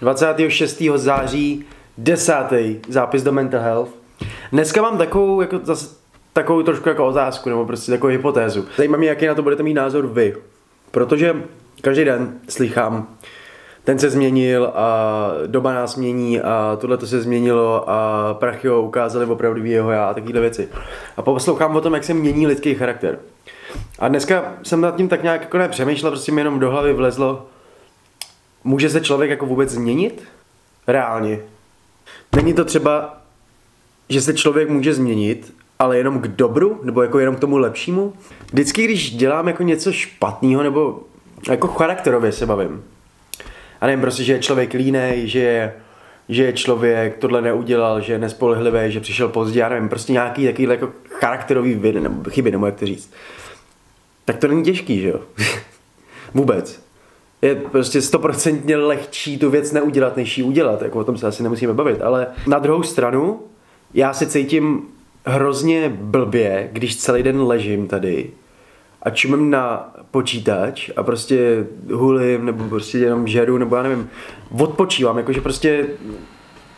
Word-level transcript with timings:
26. 0.00 0.82
září, 0.94 1.64
10. 1.98 2.34
zápis 2.88 3.22
do 3.22 3.32
Mental 3.32 3.60
Health. 3.60 3.90
Dneska 4.52 4.82
mám 4.82 4.98
takovou, 4.98 5.40
jako 5.40 5.58
zase 5.62 5.96
takovou 6.32 6.62
trošku 6.62 6.88
jako 6.88 7.06
otázku, 7.06 7.48
nebo 7.48 7.66
prostě 7.66 7.92
takovou 7.92 8.10
hypotézu. 8.10 8.64
Zajímá 8.76 8.96
mě, 8.96 9.08
jaký 9.08 9.26
na 9.26 9.34
to 9.34 9.42
budete 9.42 9.62
mít 9.62 9.74
názor 9.74 10.06
vy. 10.06 10.36
Protože 10.90 11.36
každý 11.80 12.04
den 12.04 12.32
slychám, 12.48 13.08
ten 13.84 13.98
se 13.98 14.10
změnil 14.10 14.72
a 14.74 15.30
doba 15.46 15.74
nás 15.74 15.96
mění 15.96 16.40
a 16.40 16.76
tohle 16.80 16.96
to 16.96 17.06
se 17.06 17.20
změnilo 17.20 17.90
a 17.90 18.34
prachy 18.34 18.68
ho 18.68 18.82
ukázali 18.82 19.26
opravdu 19.26 19.64
jeho 19.64 19.90
já 19.90 20.06
a 20.06 20.14
takovéhle 20.14 20.40
věci. 20.40 20.68
A 21.16 21.22
poslouchám 21.22 21.76
o 21.76 21.80
tom, 21.80 21.94
jak 21.94 22.04
se 22.04 22.14
mění 22.14 22.46
lidský 22.46 22.74
charakter. 22.74 23.18
A 23.98 24.08
dneska 24.08 24.52
jsem 24.62 24.80
nad 24.80 24.96
tím 24.96 25.08
tak 25.08 25.22
nějak 25.22 25.40
jako 25.40 25.58
nepřemýšlel, 25.58 26.10
prostě 26.12 26.32
mi 26.32 26.40
jenom 26.40 26.58
do 26.58 26.70
hlavy 26.70 26.92
vlezlo, 26.92 27.46
může 28.66 28.90
se 28.90 29.00
člověk 29.00 29.30
jako 29.30 29.46
vůbec 29.46 29.70
změnit? 29.70 30.24
Reálně. 30.86 31.38
Není 32.36 32.54
to 32.54 32.64
třeba, 32.64 33.22
že 34.08 34.20
se 34.20 34.34
člověk 34.34 34.68
může 34.68 34.94
změnit, 34.94 35.54
ale 35.78 35.98
jenom 35.98 36.20
k 36.20 36.28
dobru, 36.28 36.80
nebo 36.82 37.02
jako 37.02 37.18
jenom 37.18 37.36
k 37.36 37.40
tomu 37.40 37.58
lepšímu? 37.58 38.12
Vždycky, 38.52 38.84
když 38.84 39.16
dělám 39.16 39.48
jako 39.48 39.62
něco 39.62 39.92
špatného, 39.92 40.62
nebo 40.62 41.02
jako 41.50 41.68
charakterově 41.68 42.32
se 42.32 42.46
bavím, 42.46 42.84
a 43.80 43.86
nevím, 43.86 44.00
prostě, 44.00 44.24
že 44.24 44.32
je 44.32 44.38
člověk 44.38 44.72
línej, 44.72 45.28
že 45.28 45.38
je, 45.38 45.74
že 46.28 46.44
je 46.44 46.52
člověk 46.52 47.16
tohle 47.16 47.42
neudělal, 47.42 48.00
že 48.00 48.12
je 48.12 48.18
nespolehlivý, 48.18 48.92
že 48.92 49.00
přišel 49.00 49.28
pozdě, 49.28 49.60
já 49.60 49.68
nevím, 49.68 49.88
prostě 49.88 50.12
nějaký 50.12 50.46
takový 50.46 50.68
jako 50.68 50.92
charakterový 51.10 51.74
viny, 51.74 52.00
nebo 52.00 52.30
chyby, 52.30 52.50
nebo 52.50 52.66
jak 52.66 52.74
to 52.74 52.86
říct. 52.86 53.12
Tak 54.24 54.36
to 54.36 54.48
není 54.48 54.64
těžký, 54.64 55.00
že 55.00 55.08
jo? 55.08 55.20
Vůbec. 56.34 56.85
Je 57.42 57.54
prostě 57.54 58.02
stoprocentně 58.02 58.76
lehčí 58.76 59.38
tu 59.38 59.50
věc 59.50 59.72
neudělat, 59.72 60.16
než 60.16 60.38
ji 60.38 60.44
udělat, 60.44 60.82
jako 60.82 60.98
o 60.98 61.04
tom 61.04 61.18
se 61.18 61.26
asi 61.26 61.42
nemusíme 61.42 61.74
bavit, 61.74 62.02
ale 62.02 62.26
na 62.46 62.58
druhou 62.58 62.82
stranu, 62.82 63.40
já 63.94 64.12
se 64.12 64.26
cítím 64.26 64.82
hrozně 65.26 65.88
blbě, 65.88 66.68
když 66.72 66.96
celý 66.96 67.22
den 67.22 67.42
ležím 67.42 67.88
tady 67.88 68.30
a 69.02 69.10
čumím 69.10 69.50
na 69.50 69.94
počítač 70.10 70.90
a 70.96 71.02
prostě 71.02 71.66
hulím 71.92 72.44
nebo 72.44 72.64
prostě 72.64 72.98
jenom 72.98 73.26
žeru 73.26 73.58
nebo 73.58 73.76
já 73.76 73.82
nevím, 73.82 74.10
odpočívám, 74.58 75.18
jakože 75.18 75.40
prostě 75.40 75.86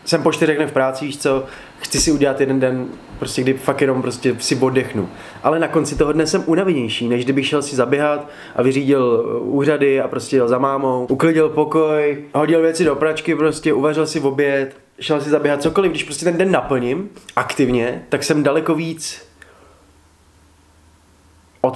jsem 0.04 0.22
po 0.22 0.32
čtyřech 0.32 0.68
v 0.68 0.72
práci, 0.72 1.04
víš 1.04 1.18
co, 1.18 1.44
chci 1.78 2.00
si 2.00 2.12
udělat 2.12 2.40
jeden 2.40 2.60
den, 2.60 2.86
prostě 3.18 3.42
kdy 3.42 3.54
fakt 3.54 3.80
jenom 3.80 4.02
prostě 4.02 4.36
si 4.38 4.56
oddechnu. 4.56 5.08
Ale 5.42 5.58
na 5.58 5.68
konci 5.68 5.96
toho 5.96 6.12
dne 6.12 6.26
jsem 6.26 6.42
unavenější, 6.46 7.08
než 7.08 7.24
kdybych 7.24 7.46
šel 7.46 7.62
si 7.62 7.76
zaběhat 7.76 8.28
a 8.56 8.62
vyřídil 8.62 9.24
úřady 9.42 10.00
a 10.00 10.08
prostě 10.08 10.36
jel 10.36 10.48
za 10.48 10.58
mámou, 10.58 11.06
uklidil 11.10 11.48
pokoj, 11.48 12.24
hodil 12.34 12.62
věci 12.62 12.84
do 12.84 12.96
pračky, 12.96 13.34
prostě 13.34 13.72
uvařil 13.72 14.06
si 14.06 14.20
v 14.20 14.26
oběd, 14.26 14.76
šel 15.00 15.20
si 15.20 15.30
zaběhat 15.30 15.62
cokoliv, 15.62 15.90
když 15.90 16.04
prostě 16.04 16.24
ten 16.24 16.38
den 16.38 16.50
naplním 16.50 17.10
aktivně, 17.36 18.02
tak 18.08 18.24
jsem 18.24 18.42
daleko 18.42 18.74
víc 18.74 19.27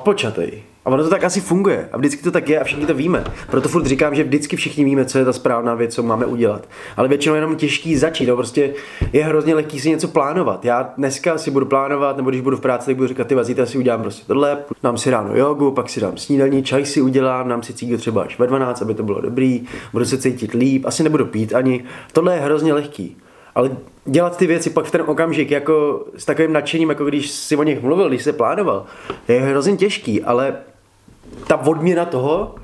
odpočatej. 0.02 0.62
A 0.84 0.90
ono 0.90 1.02
to 1.02 1.10
tak 1.10 1.24
asi 1.24 1.40
funguje. 1.40 1.88
A 1.92 1.96
vždycky 1.96 2.22
to 2.22 2.30
tak 2.30 2.48
je 2.48 2.60
a 2.60 2.64
všichni 2.64 2.86
to 2.86 2.94
víme. 2.94 3.24
Proto 3.50 3.68
furt 3.68 3.86
říkám, 3.86 4.14
že 4.14 4.24
vždycky 4.24 4.56
všichni 4.56 4.84
víme, 4.84 5.04
co 5.04 5.18
je 5.18 5.24
ta 5.24 5.32
správná 5.32 5.74
věc, 5.74 5.94
co 5.94 6.02
máme 6.02 6.26
udělat. 6.26 6.68
Ale 6.96 7.08
většinou 7.08 7.34
je 7.34 7.38
jenom 7.38 7.56
těžký 7.56 7.96
začít. 7.96 8.26
No 8.26 8.36
prostě 8.36 8.74
je 9.12 9.24
hrozně 9.24 9.54
lehký 9.54 9.80
si 9.80 9.90
něco 9.90 10.08
plánovat. 10.08 10.64
Já 10.64 10.92
dneska 10.96 11.38
si 11.38 11.50
budu 11.50 11.66
plánovat, 11.66 12.16
nebo 12.16 12.30
když 12.30 12.40
budu 12.40 12.56
v 12.56 12.60
práci, 12.60 12.86
tak 12.86 12.96
budu 12.96 13.08
říkat, 13.08 13.26
ty 13.26 13.36
zítra 13.42 13.66
si 13.66 13.78
udělám 13.78 14.02
prostě 14.02 14.26
tohle, 14.26 14.58
dám 14.82 14.98
si 14.98 15.10
ráno 15.10 15.36
jogu, 15.36 15.70
pak 15.70 15.88
si 15.88 16.00
dám 16.00 16.16
snídaní, 16.16 16.62
čaj 16.62 16.86
si 16.86 17.00
udělám, 17.00 17.48
dám 17.48 17.62
si 17.62 17.74
cígu 17.74 17.96
třeba 17.96 18.22
až 18.22 18.38
ve 18.38 18.46
12, 18.46 18.82
aby 18.82 18.94
to 18.94 19.02
bylo 19.02 19.20
dobrý, 19.20 19.64
budu 19.92 20.04
se 20.04 20.18
cítit 20.18 20.54
líp, 20.54 20.86
asi 20.86 21.02
nebudu 21.02 21.26
pít 21.26 21.54
ani. 21.54 21.84
Tohle 22.12 22.34
je 22.34 22.40
hrozně 22.40 22.72
lehký. 22.74 23.21
Ale 23.54 23.76
dělat 24.04 24.36
ty 24.36 24.46
věci 24.46 24.70
pak 24.70 24.84
v 24.84 24.90
ten 24.90 25.02
okamžik 25.06 25.50
jako 25.50 26.04
s 26.16 26.24
takovým 26.24 26.52
nadšením, 26.52 26.88
jako 26.88 27.04
když 27.04 27.30
si 27.30 27.56
o 27.56 27.62
nich 27.62 27.82
mluvil, 27.82 28.08
když 28.08 28.22
se 28.22 28.32
plánoval, 28.32 28.86
je 29.28 29.40
hrozně 29.40 29.76
těžký, 29.76 30.22
ale 30.22 30.56
ta 31.46 31.56
odměna 31.56 32.04
toho 32.04 32.54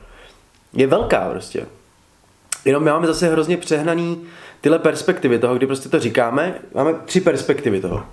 je 0.72 0.86
velká 0.86 1.30
prostě. 1.30 1.66
Jenom 2.64 2.84
my 2.84 2.90
máme 2.90 3.06
zase 3.06 3.28
hrozně 3.28 3.56
přehnaný 3.56 4.22
tyhle 4.60 4.78
perspektivy 4.78 5.38
toho, 5.38 5.54
kdy 5.54 5.66
prostě 5.66 5.88
to 5.88 6.00
říkáme, 6.00 6.54
máme 6.74 6.94
tři 7.04 7.20
perspektivy 7.20 7.80
toho. 7.80 8.04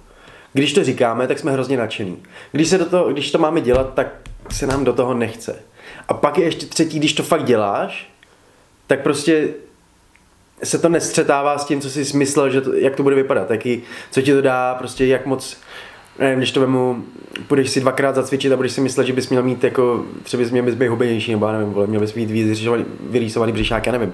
Když 0.54 0.74
to 0.74 0.84
říkáme, 0.84 1.28
tak 1.28 1.40
jsme 1.40 1.52
hrozně 1.52 1.78
nadšený. 1.78 2.18
Když, 2.52 2.68
se 2.68 2.78
do 2.78 2.86
toho, 2.86 3.10
když 3.14 3.32
to 3.32 3.38
máme 3.38 3.62
dělat, 3.62 3.94
tak 3.94 4.08
se 4.52 4.68
nám 4.68 4.84
do 4.84 4.94
toho 4.94 5.14
nechce. 5.14 5.60
A 6.08 6.14
pak 6.14 6.38
je 6.38 6.46
ještě 6.46 6.66
třetí, 6.66 7.00
když 7.00 7.14
to 7.14 7.24
fakt 7.24 7.44
děláš, 7.44 8.14
tak 8.88 9.02
prostě 9.02 9.48
se 10.64 10.78
to 10.78 10.90
nestřetává 10.90 11.58
s 11.58 11.66
tím, 11.66 11.82
co 11.82 11.90
jsi 11.90 12.18
myslel, 12.18 12.50
že 12.50 12.62
to, 12.62 12.74
jak 12.74 12.96
to 12.96 13.04
bude 13.04 13.16
vypadat, 13.16 13.52
jaký, 13.52 13.84
co 14.12 14.22
ti 14.22 14.34
to 14.34 14.42
dá, 14.42 14.76
prostě 14.76 15.06
jak 15.06 15.26
moc, 15.26 15.58
nevím, 16.20 16.38
když 16.38 16.52
to 16.52 16.60
vemu, 16.60 17.04
půjdeš 17.48 17.70
si 17.70 17.80
dvakrát 17.80 18.16
zacvičit 18.16 18.52
a 18.52 18.56
budeš 18.56 18.72
si 18.72 18.82
myslet, 18.82 19.08
že 19.08 19.14
bys 19.14 19.30
měl 19.30 19.44
mít 19.44 19.64
jako, 19.64 20.06
třeba 20.24 20.44
bys 20.44 20.52
měl 20.52 20.64
být 20.64 20.88
hubenější, 20.88 21.32
nebo 21.32 21.46
já 21.46 21.52
nevím, 21.52 21.74
vole, 21.74 21.88
měl 21.88 22.02
bys 22.02 22.14
mít 22.14 22.32
vyrýsovaný, 22.32 22.86
vyrýsovaný 23.10 23.52
břišák, 23.52 23.86
já 23.86 23.92
nevím. 23.92 24.14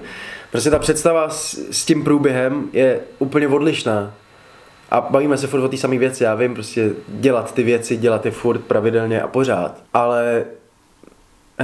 Prostě 0.50 0.70
ta 0.70 0.78
představa 0.78 1.28
s, 1.28 1.58
s 1.70 1.84
tím 1.84 2.04
průběhem 2.04 2.68
je 2.72 3.00
úplně 3.18 3.48
odlišná. 3.48 4.14
A 4.90 5.00
bavíme 5.00 5.38
se 5.38 5.46
furt 5.46 5.60
o 5.60 5.68
té 5.68 5.76
samé 5.76 5.98
věci, 5.98 6.24
já 6.24 6.34
vím, 6.34 6.54
prostě 6.54 6.90
dělat 7.08 7.54
ty 7.54 7.62
věci, 7.62 7.96
dělat 7.96 8.24
je 8.24 8.30
furt 8.30 8.60
pravidelně 8.60 9.22
a 9.22 9.26
pořád. 9.26 9.82
Ale 9.94 10.44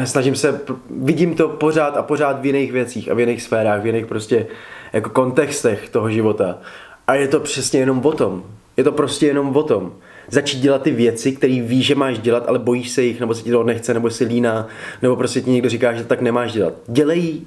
snažím 0.07 0.37
se, 0.37 0.61
vidím 0.91 1.35
to 1.35 1.49
pořád 1.49 1.97
a 1.97 2.03
pořád 2.03 2.41
v 2.41 2.47
jiných 2.47 2.73
věcích 2.73 3.11
a 3.11 3.15
v 3.15 3.21
jiných 3.21 3.43
sférách, 3.43 3.83
v 3.83 3.87
jiných 3.87 4.07
prostě 4.07 4.47
jako 4.93 5.11
kontextech 5.11 5.89
toho 5.89 6.11
života. 6.11 6.59
A 7.07 7.15
je 7.15 7.29
to 7.29 7.41
přesně 7.41 7.81
jenom 7.81 8.07
o 8.07 8.13
tom. 8.13 8.45
Je 8.77 8.85
to 8.85 8.93
prostě 8.93 9.27
jenom 9.27 9.57
o 9.57 9.63
tom. 9.63 9.93
Začít 10.29 10.61
dělat 10.61 10.83
ty 10.83 10.91
věci, 10.91 11.33
které 11.33 11.61
víš, 11.61 11.87
že 11.87 11.95
máš 11.95 12.19
dělat, 12.19 12.45
ale 12.49 12.59
bojíš 12.59 12.91
se 12.91 13.03
jich, 13.03 13.21
nebo 13.21 13.35
se 13.35 13.43
ti 13.43 13.51
to 13.51 13.63
nechce, 13.63 13.95
nebo 13.95 14.11
si 14.11 14.25
líná, 14.25 14.67
nebo 15.03 15.17
prostě 15.17 15.41
ti 15.41 15.51
někdo 15.51 15.69
říká, 15.69 15.93
že 15.93 16.03
to 16.03 16.09
tak 16.09 16.21
nemáš 16.21 16.53
dělat. 16.53 16.75
Dělej 16.87 17.41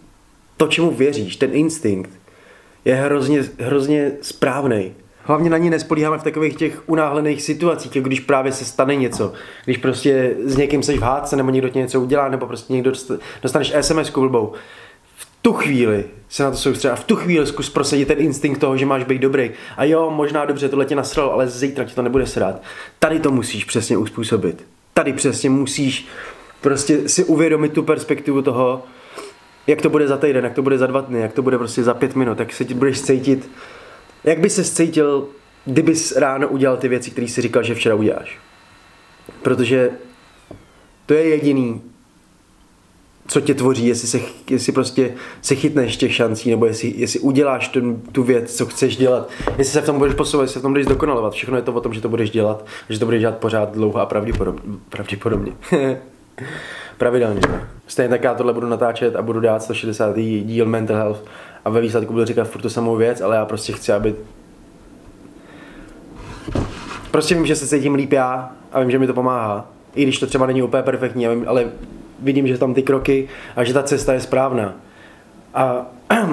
to, 0.57 0.67
čemu 0.67 0.91
věříš, 0.91 1.35
ten 1.35 1.49
instinkt 1.53 2.09
je 2.85 2.95
hrozně, 2.95 3.43
hrozně 3.59 4.11
správný. 4.21 4.93
Hlavně 5.23 5.49
na 5.49 5.57
ní 5.57 5.69
nespolíháme 5.69 6.17
v 6.17 6.23
takových 6.23 6.55
těch 6.55 6.89
unáhlených 6.89 7.41
situacích, 7.41 7.95
jako 7.95 8.07
když 8.07 8.19
právě 8.19 8.51
se 8.51 8.65
stane 8.65 8.95
něco. 8.95 9.33
Když 9.65 9.77
prostě 9.77 10.35
s 10.43 10.57
někým 10.57 10.83
seš 10.83 10.99
v 10.99 11.03
hádce, 11.03 11.35
nebo 11.35 11.49
někdo 11.49 11.69
ti 11.69 11.79
něco 11.79 12.01
udělá, 12.01 12.29
nebo 12.29 12.47
prostě 12.47 12.73
někdo 12.73 12.91
dostaneš 13.41 13.73
SMS 13.81 14.09
blbou. 14.09 14.53
V 15.15 15.27
tu 15.41 15.53
chvíli 15.53 16.05
se 16.29 16.43
na 16.43 16.51
to 16.51 16.57
soustředit 16.57 16.93
a 16.93 16.95
v 16.95 17.03
tu 17.03 17.15
chvíli 17.15 17.47
zkus 17.47 17.69
prosadit 17.69 18.07
ten 18.07 18.19
instinkt 18.19 18.61
toho, 18.61 18.77
že 18.77 18.85
máš 18.85 19.03
být 19.03 19.21
dobrý. 19.21 19.51
A 19.77 19.83
jo, 19.83 20.11
možná 20.11 20.45
dobře, 20.45 20.69
tohle 20.69 20.85
tě 20.85 20.95
nasralo, 20.95 21.33
ale 21.33 21.47
zítra 21.47 21.85
ti 21.85 21.95
to 21.95 22.01
nebude 22.01 22.27
srát. 22.27 22.61
Tady 22.99 23.19
to 23.19 23.31
musíš 23.31 23.65
přesně 23.65 23.97
uspůsobit. 23.97 24.65
Tady 24.93 25.13
přesně 25.13 25.49
musíš 25.49 26.07
prostě 26.61 27.09
si 27.09 27.23
uvědomit 27.23 27.73
tu 27.73 27.83
perspektivu 27.83 28.41
toho, 28.41 28.83
jak 29.67 29.81
to 29.81 29.89
bude 29.89 30.07
za 30.07 30.17
týden, 30.17 30.43
jak 30.43 30.53
to 30.53 30.61
bude 30.61 30.77
za 30.77 30.87
dva 30.87 31.01
dny, 31.01 31.19
jak 31.19 31.33
to 31.33 31.41
bude 31.41 31.57
prostě 31.57 31.83
za 31.83 31.93
pět 31.93 32.15
minut, 32.15 32.39
jak 32.39 32.53
se 32.53 32.65
ti 32.65 32.73
budeš 32.73 33.01
cítit 33.01 33.49
jak 34.23 34.39
by 34.39 34.49
se 34.49 34.63
cítil, 34.63 35.27
kdybys 35.65 36.15
ráno 36.15 36.47
udělal 36.47 36.77
ty 36.77 36.87
věci, 36.87 37.11
které 37.11 37.27
jsi 37.27 37.41
říkal, 37.41 37.63
že 37.63 37.75
včera 37.75 37.95
uděláš? 37.95 38.37
Protože 39.41 39.89
to 41.05 41.13
je 41.13 41.29
jediný, 41.29 41.81
co 43.27 43.41
tě 43.41 43.53
tvoří, 43.53 43.87
jestli, 43.87 44.07
se, 44.07 44.19
jestli 44.49 44.71
prostě 44.71 45.13
se 45.41 45.55
chytneš 45.55 45.97
těch 45.97 46.15
šancí, 46.15 46.49
nebo 46.49 46.65
jestli, 46.65 46.93
jestli 46.97 47.19
uděláš 47.19 47.67
ten, 47.67 48.01
tu 48.01 48.23
věc, 48.23 48.55
co 48.55 48.65
chceš 48.65 48.97
dělat, 48.97 49.29
jestli 49.57 49.73
se 49.73 49.81
v 49.81 49.85
tom 49.85 49.97
budeš 49.97 50.15
posouvat, 50.15 50.43
jestli 50.43 50.53
se 50.53 50.59
v 50.59 50.61
tom 50.61 50.71
budeš 50.71 50.87
dokonalovat. 50.87 51.33
Všechno 51.33 51.55
je 51.55 51.61
to 51.61 51.73
o 51.73 51.81
tom, 51.81 51.93
že 51.93 52.01
to 52.01 52.09
budeš 52.09 52.29
dělat, 52.29 52.65
že 52.89 52.99
to 52.99 53.05
budeš 53.05 53.21
dělat 53.21 53.37
pořád 53.37 53.73
dlouho 53.73 53.99
a 53.99 54.05
pravděpodobně. 54.05 54.61
pravděpodobně. 54.89 55.53
Pravidelně. 56.97 57.41
Stejně 57.87 58.09
tak 58.09 58.23
já 58.23 58.33
tohle 58.33 58.53
budu 58.53 58.67
natáčet 58.67 59.15
a 59.15 59.21
budu 59.21 59.39
dát 59.39 59.63
160. 59.63 60.15
díl 60.17 60.65
Mental 60.65 60.97
Health 60.97 61.23
a 61.65 61.69
ve 61.69 61.81
výsledku 61.81 62.13
budu 62.13 62.25
říkat 62.25 62.47
furt 62.47 62.61
tu 62.61 62.69
samou 62.69 62.95
věc, 62.95 63.21
ale 63.21 63.35
já 63.35 63.45
prostě 63.45 63.73
chci, 63.73 63.93
aby 63.93 64.15
prostě 67.11 67.35
vím, 67.35 67.45
že 67.45 67.55
se 67.55 67.67
cítím 67.67 67.95
líp 67.95 68.13
já 68.13 68.51
a 68.71 68.79
vím, 68.79 68.91
že 68.91 68.99
mi 68.99 69.07
to 69.07 69.13
pomáhá. 69.13 69.67
I 69.95 70.03
když 70.03 70.19
to 70.19 70.27
třeba 70.27 70.45
není 70.45 70.63
úplně 70.63 70.83
perfektní, 70.83 71.27
ale 71.27 71.71
vidím, 72.19 72.47
že 72.47 72.57
tam 72.57 72.73
ty 72.73 72.83
kroky 72.83 73.29
a 73.55 73.63
že 73.63 73.73
ta 73.73 73.83
cesta 73.83 74.13
je 74.13 74.21
správná. 74.21 74.73
A 75.53 75.85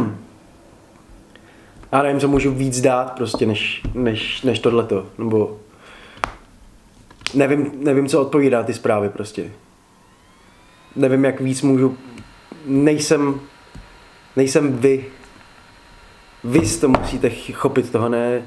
já 1.92 2.02
nevím, 2.02 2.20
co 2.20 2.28
můžu 2.28 2.50
víc 2.50 2.80
dát 2.80 3.12
prostě, 3.16 3.46
než, 3.46 3.82
než, 3.94 4.42
než 4.42 4.58
tohleto. 4.58 5.06
Nebo 5.18 5.58
nevím, 7.34 7.70
nevím, 7.76 8.08
co 8.08 8.20
odpovídá 8.20 8.62
ty 8.62 8.74
zprávy 8.74 9.08
prostě. 9.08 9.50
Nevím, 10.96 11.24
jak 11.24 11.40
víc 11.40 11.62
můžu, 11.62 11.96
nejsem, 12.66 13.40
nejsem 14.36 14.78
vy, 14.78 15.04
vy 16.44 16.60
to 16.80 16.88
musíte 16.88 17.30
chopit 17.52 17.92
toho, 17.92 18.08
ne... 18.08 18.42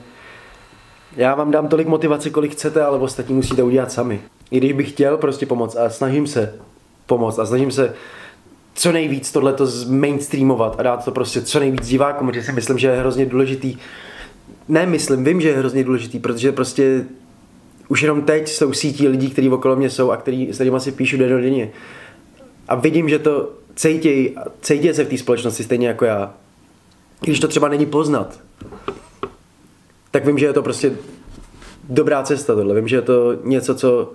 Já 1.18 1.36
vám 1.36 1.52
dám 1.52 1.68
tolik 1.68 1.88
motivace, 1.88 2.30
kolik 2.30 2.52
chcete, 2.52 2.84
ale 2.84 2.98
ostatní 2.98 3.36
musíte 3.36 3.64
udělat 3.64 3.92
sami. 3.92 4.22
I 4.52 4.58
když 4.58 4.72
bych 4.72 4.90
chtěl 4.90 5.18
prostě 5.18 5.46
pomoct 5.46 5.76
a 5.76 5.90
snažím 5.90 6.28
se 6.28 6.54
pomoct 7.06 7.40
a 7.40 7.46
snažím 7.46 7.72
se 7.72 7.94
co 8.74 8.92
nejvíc 8.92 9.32
tohleto 9.32 9.68
mainstreamovat 9.90 10.80
a 10.80 10.84
dát 10.84 11.06
to 11.06 11.12
prostě 11.12 11.42
co 11.42 11.60
nejvíc 11.60 11.88
divákům, 11.88 12.28
protože 12.28 12.44
si 12.44 12.52
myslím, 12.52 12.78
že 12.78 12.88
je 12.88 13.00
hrozně 13.00 13.26
důležitý. 13.26 13.78
Ne, 14.68 14.86
myslím, 14.86 15.24
vím, 15.24 15.42
že 15.42 15.50
je 15.50 15.58
hrozně 15.58 15.84
důležitý, 15.84 16.20
protože 16.20 16.52
prostě 16.52 17.06
už 17.88 18.02
jenom 18.02 18.22
teď 18.22 18.48
jsou 18.48 18.74
sítí 18.74 19.08
lidí, 19.08 19.30
kteří 19.30 19.50
okolo 19.50 19.76
mě 19.76 19.90
jsou 19.90 20.12
a 20.12 20.18
který, 20.18 20.54
s 20.54 20.56
kterými 20.56 20.80
si 20.80 20.92
píšu 20.92 21.18
denně. 21.18 21.72
A 22.68 22.76
vidím, 22.76 23.10
že 23.10 23.20
to 23.20 23.50
cítěj, 23.76 24.36
cítěj 24.62 24.94
se 24.94 25.04
v 25.04 25.10
té 25.10 25.18
společnosti 25.18 25.64
stejně 25.64 25.88
jako 25.88 26.06
já. 26.06 26.34
Když 27.22 27.40
to 27.40 27.48
třeba 27.48 27.68
není 27.68 27.86
poznat, 27.86 28.40
tak 30.12 30.26
vím, 30.26 30.38
že 30.38 30.46
je 30.46 30.54
to 30.54 30.64
prostě 30.64 30.92
dobrá 31.84 32.24
cesta 32.24 32.56
tohle. 32.56 32.76
Vím, 32.76 32.88
že 32.88 32.96
je 32.96 33.02
to 33.02 33.34
něco, 33.44 33.76
co 33.76 34.14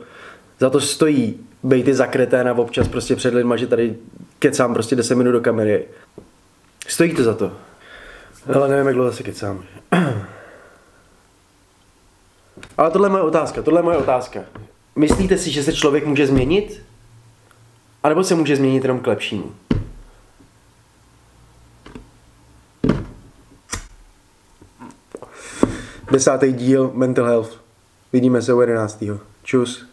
za 0.61 0.71
to 0.71 0.81
stojí 0.81 1.41
být 1.63 1.87
za 1.87 2.07
kreténa 2.07 2.55
občas 2.55 2.89
prostě 2.89 3.17
před 3.17 3.35
lidma, 3.35 3.57
že 3.57 3.67
tady 3.67 3.97
kecám 4.39 4.75
prostě 4.75 4.97
10 4.97 5.15
minut 5.15 5.33
do 5.33 5.41
kamery. 5.41 5.85
Stojí 6.89 7.15
to 7.15 7.23
za 7.23 7.35
to. 7.35 7.53
Ale 8.55 8.69
nevím, 8.69 8.87
jak 8.87 8.95
dlouho 8.95 9.13
se 9.13 9.23
kecám. 9.23 9.65
Ale 12.79 12.91
tohle 12.91 13.07
je 13.07 13.11
moje 13.11 13.23
otázka, 13.23 13.63
tohle 13.63 13.81
je 13.81 13.85
moje 13.85 13.97
otázka. 13.97 14.41
Myslíte 14.97 15.39
si, 15.39 15.51
že 15.51 15.63
se 15.63 15.73
člověk 15.73 16.07
může 16.07 16.27
změnit? 16.27 16.83
A 18.03 18.09
nebo 18.09 18.25
se 18.25 18.35
může 18.35 18.57
změnit 18.57 18.83
jenom 18.83 19.01
k 19.01 19.07
lepšímu? 19.07 19.53
Desátý 26.17 26.53
díl 26.53 26.91
Mental 26.95 27.25
Health. 27.25 27.61
Vidíme 28.13 28.43
se 28.43 28.55
u 28.55 28.61
11. 28.61 29.05
Čus. 29.43 29.87